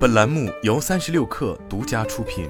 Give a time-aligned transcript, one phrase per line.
[0.00, 2.48] 本栏目由三十六氪独家出品。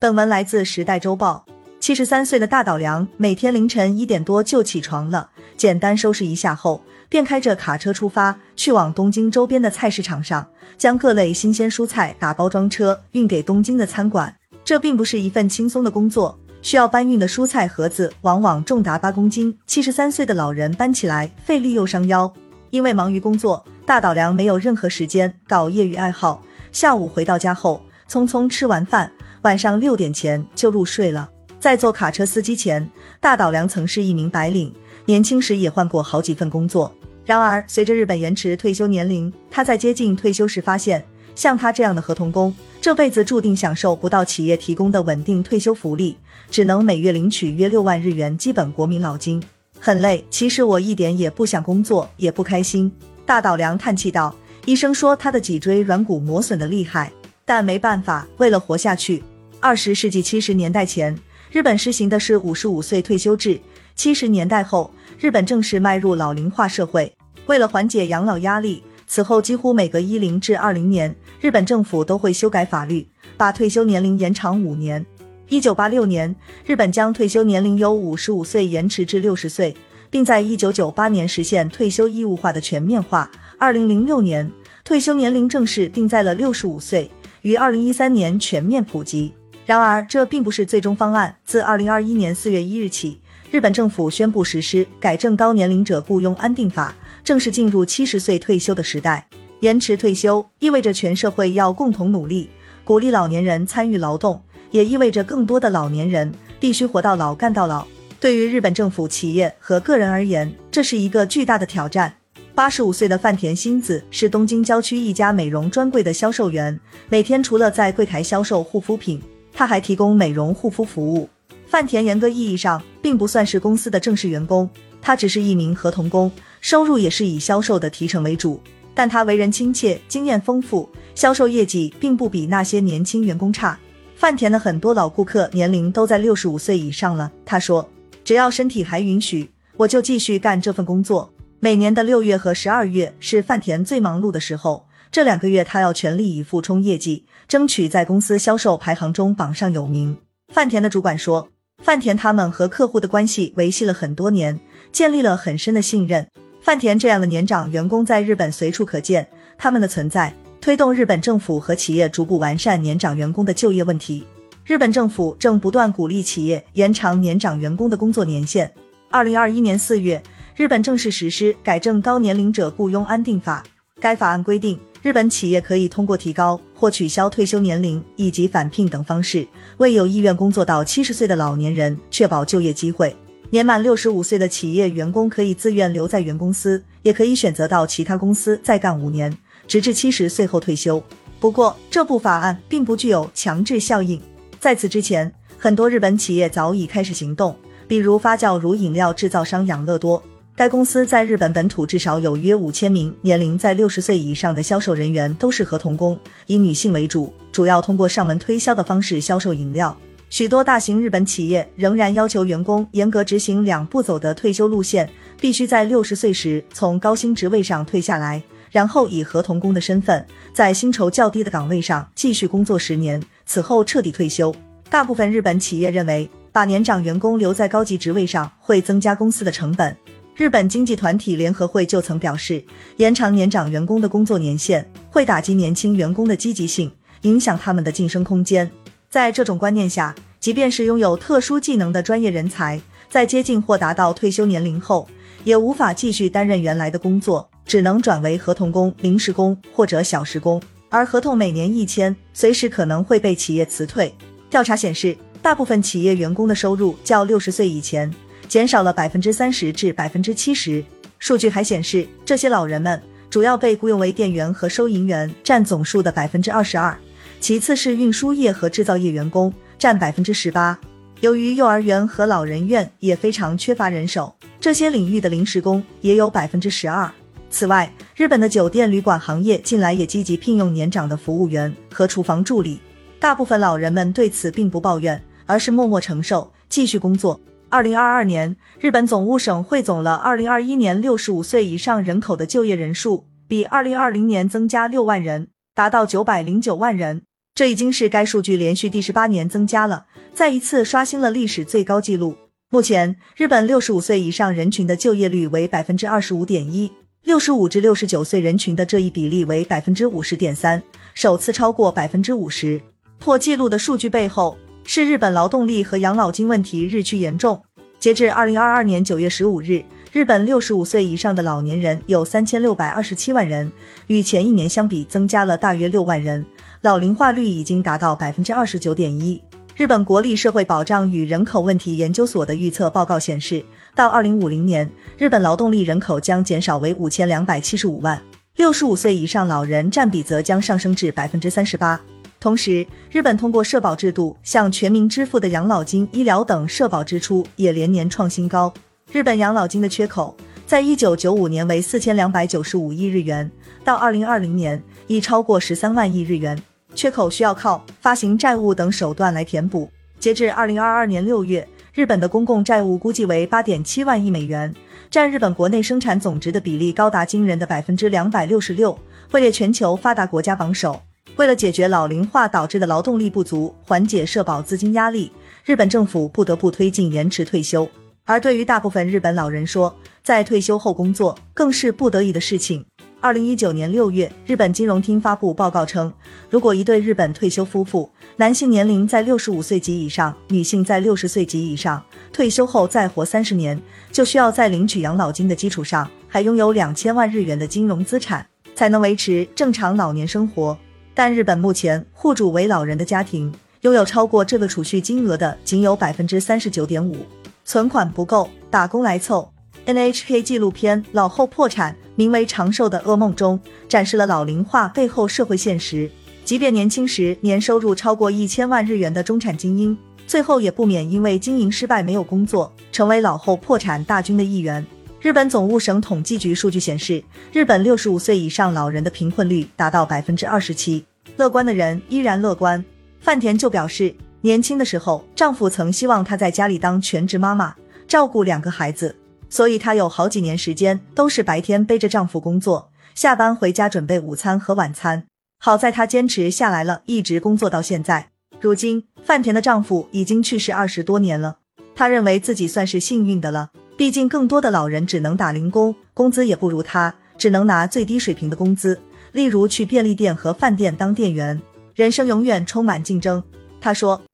[0.00, 1.44] 本文来自《时代周报》。
[1.78, 10.48] 七十三岁的大岛良每天凌晨一点多就起床了，简单收拾一下后，便开着卡车出发，去往东京周边的菜市场上，
[10.78, 14.34] 将各类新鲜蔬菜打包装车运给东京的餐馆。
[14.64, 22.32] 这并不是一份轻松的工作，需要搬运的蔬菜盒子往往重达八公斤，七十三岁的老人搬起来费力又伤腰。
[22.74, 26.42] 因为忙于工作，大岛良没有任何时间搞业余爱好。
[26.72, 29.08] 下午回到家后，匆匆吃完饭，
[29.42, 31.30] 晚上六点前就入睡了。
[31.60, 34.74] 在做卡车司机前，大岛良曾是一名白领，
[35.04, 36.92] 年轻时也换过好几份工作。
[37.24, 41.06] 然而，随着日本延迟退休年龄，他在接近退休时发现，
[41.36, 46.16] 像他这样的合同工，这辈子注定享受不到企业提供的稳定退休福利，
[46.50, 49.40] 只能每月领取约六万日元基本国民老金。
[49.86, 52.90] 很累，其实我一点也不想工作，也不开心。
[53.26, 54.34] 大岛良叹气道
[54.64, 57.12] ：“医生说他的脊椎软骨磨损的厉害，
[57.44, 59.22] 但没办法，为了活下去。”
[59.60, 61.14] 二十世纪七十年代前，
[61.52, 63.58] 日本实行的是五十五岁退休制；
[63.94, 64.90] 七十年代后，
[65.20, 67.12] 日本正式迈入老龄化社会。
[67.44, 75.04] 为了缓解养老压力，此后几乎每隔一零至二零年，日本政府都会修改法律，把退休年龄延长五年。
[75.48, 79.76] 一九八六年，日本将退休年龄由五十五岁延迟至六十岁，
[80.10, 83.30] 并在一九九八年实现退休义务化的全面化。
[83.58, 84.50] 二零零六年，
[84.84, 87.10] 退休年龄正式定在了六十五岁，
[87.42, 89.34] 于二零一三年全面普及。
[89.66, 91.36] 然而，这并不是最终方案。
[91.44, 99.26] 自二零二一年四月一日起，日本政府宣布实施《改正高年龄者雇佣安定法》，正式进入七十岁退休的时代。
[99.60, 102.50] 延迟退休意味着全社会要共同努力，
[102.82, 104.42] 鼓励老年人参与劳动。
[104.74, 107.86] 也意味着更多的老年人必须活到老干到老。
[108.18, 112.12] 对于日本政府、企业和个人而言，这是一个巨大的挑战。
[112.56, 116.76] 八十五岁的饭田新子是东京郊区一家美容专柜的销售员，
[117.08, 121.28] 每天除了在柜台销售护肤品，他还提供美容护肤服务。
[121.68, 124.68] 饭田严格意义上并不算是公司的正式员工，
[125.00, 126.28] 他只是一名合同工，
[126.60, 128.60] 收入也是以销售的提成为主。
[128.92, 133.78] 但他为人亲切，经验丰富，销售业绩并不比那些年轻员工差。
[134.24, 137.30] 饭田的很多老顾客年龄都在六十五岁以上了。
[137.44, 137.86] 他说
[138.24, 141.30] ：“只要身体还允许，我就继续干这份工作。”
[141.60, 150.16] 每年的六月和十二月是饭田最忙碌的时候，这两个月他要全力以赴冲业绩，争取在公司销售排行中榜上有名。
[150.48, 151.50] 饭田的主管说
[151.84, 154.58] ：“饭田他们和客户的关系维系了很多年，
[154.90, 156.26] 建立了很深的信任。
[156.62, 160.34] 饭田这样的年长员工在日本随处可见，他们的存在。”
[160.64, 164.24] 推动日本政府和企业逐步完善年长员工的就业问题。
[164.64, 168.72] 日本政府正不断鼓励企业延长年长员工的工作年限。
[169.10, 170.22] 二零二一年四月，
[170.56, 173.62] 日本正式实施《改正高年龄者雇佣安定法》。
[174.00, 179.46] 该法案规定，日本企业可以通过提高或取消退休年龄以及返聘等方式，
[179.76, 183.14] 为有意愿工作到七十岁的老年人确保就业机会。
[183.50, 189.30] 年满六十五岁的企业员工可以自愿留在原公司，也可以选择到其他公司再干五年。
[189.66, 191.02] 直至七十岁后退休。
[191.40, 194.20] 不过，这部法案并不具有强制效应。
[194.58, 197.54] 在此之前，很多日本企业早已开始行动，
[197.86, 200.22] 比如发酵乳饮料制造商养乐多。
[200.56, 209.96] 该公司在日本本土至少有约五千名年龄在六十岁以上的销售人员，都是合同工，以女性为主，主要通过上门推销的方式销售饮料。
[210.30, 215.10] 许多大型日本企业仍然要求员工严格执行两步走的退休路线，
[215.40, 218.42] 必须在六十岁时从高薪职位上退下来。
[218.74, 224.52] 然后以合同工的身份，在薪酬较低的岗位上继续工作十年，此后彻底退休。
[224.90, 229.96] 大部分日本企业认为，把年长员工留在高级职位上会增加公司的成本。
[230.34, 232.64] 日本经济团体联合会就曾表示，
[232.96, 236.90] 延长年长员工的工作年限会打击年轻员工的积极性，
[237.20, 238.68] 影响他们的晋升空间。
[239.08, 245.08] 在这种观念下，即便是拥有特殊技能的专业人才，在接近或达到退休年龄后，
[245.44, 247.48] 也无法继续担任原来的工作。
[247.66, 254.14] 只能转为合同工、临时工或者小时工，而合同每年一签，随时可能会被企业辞退。
[254.48, 258.12] 调查显示，大部分企业员工的收入较六十岁以前
[258.46, 260.84] 减少了百分之三十至百分之七十。
[261.18, 266.96] 数据还显示，这些老人们主要被雇佣为店员和收银员，占总数的百分之二十二，
[267.40, 270.78] 其次是运输业和制造业员工，占百分之十八。
[271.20, 277.10] 由于幼儿园和老人院也非常缺乏人手，这些领域的临时工也有百分之十二。
[277.54, 282.80] 此外，日本的酒店旅馆行业近来也积极聘用年长的服务员和厨房助理。
[283.20, 287.40] 大部分老人们对此并不抱怨，而是默默承受，继续工作。
[287.68, 295.46] 二零二二年，日本总务省汇总了二零二一年六十五岁以上人口的就业人数，比二零二零年增加六万人，
[295.76, 297.22] 达到九百零九万人。
[297.54, 302.34] 这已经是该数据连续第十八年增加了，再一次刷新了历史最高纪录。
[302.68, 306.90] 目前，日本六十五岁以上人群的就业率为百分之二十五点一，
[307.24, 310.82] 六十五至六十九岁人群的这一比例为百分之五十点三，
[311.14, 312.78] 首次超过百分之五十。
[313.18, 317.62] 破纪录的数据背后，是日本劳动力和养老金问题日趋严重。
[317.98, 319.82] 截至二零二二年九月十五日，
[320.12, 323.72] 日本六十五岁以上的老年人有三千六百二十七万人，
[324.08, 326.44] 与前一年相比增加了大约六万人。
[326.82, 329.40] 老龄化率已经达到百分之二十九点一。
[329.76, 334.88] 日本国立社会保障与人口问题研究所的预测报告显示，到二零五零年，
[335.18, 338.22] 日本劳动力人口将减少为五千两百七十五万，
[338.54, 342.00] 六十五岁以上老人占比则将上升至百分之三十八。
[342.38, 348.72] 同时，日本通过社保制度向全民支付的养老金、医疗等社保支出也连年创新高。
[349.10, 350.36] 日本养老金的缺口
[350.68, 353.50] 在一九九五年为四千两百九十五亿日元，
[353.82, 356.56] 到二零二零年已超过十三万亿日元。
[356.94, 359.90] 缺口需要靠发行债务等手段来填补。
[360.18, 364.72] 截至二零二二年六月，日本的公共债务估计为八点七万亿美元，
[365.10, 368.98] 占日本国内生产总值的比例高达惊人的百分之两百六十六，
[369.32, 371.02] 位列全球发达国家榜首。
[371.36, 375.32] 为了解决老龄化导致的劳动力不足，缓解社保资金压力，
[375.64, 377.88] 日本政府不得不推进延迟退休。
[378.24, 382.86] 而对于大部分日本老人说，在退休后工作更是不得已的事情。
[383.24, 386.12] 二零一九年六月，日本金融厅发布报告称，
[386.50, 388.06] 如果一对日本退休夫妇，
[388.36, 392.04] 男性年龄在六十五岁及以上，女性在六十岁及以上，
[392.34, 393.80] 退休后再活三十年，
[394.12, 400.76] 就需要在领取养老金的基础上，还拥有两千万日元的金融资产，才能维持正常老年生活。
[401.14, 403.50] 但日本目前户主为老人的家庭，
[403.80, 407.16] 拥有超过这个储蓄金额的仅有百分之三十九点五，
[407.64, 409.53] 存款不够，打工来凑。
[409.86, 416.10] NHK 纪录片《老后破产》名为《长寿的噩梦》中，展示了老龄化背后社会现实。
[416.42, 419.96] 即便年轻时年收入超过一千万日元的中产精英，
[420.26, 424.84] 最后也不免因为经营失败没有工作，成为老后破产大军的一员。
[425.20, 427.22] 日本总务省统计局数据显示，
[427.52, 431.04] 日本六十五岁以上老人的贫困率达到百分之二十七。
[431.36, 432.82] 乐观的人依然乐观。
[433.20, 437.74] 范田就表示，年轻的时候，丈夫曾希望她在家里当全职妈妈，
[438.06, 439.14] 照顾两个孩子。
[439.54, 445.26] 所以她有好几年时间都是白天背着丈夫工作，下班回家准备午餐和晚餐。
[445.60, 448.30] 好在她坚持下来了，一直工作到现在。
[448.58, 451.58] 如今范田的丈夫已经去世二十多年了，
[451.94, 453.70] 她认为自己算是幸运的了。
[453.96, 459.00] 毕竟更多的老人只能打零工，工资也不如她，只能拿最低水平的工资，
[459.30, 461.62] 例如去便利店和饭店当店员。
[461.94, 463.40] 人生永远充满竞争，
[463.80, 464.24] 她说。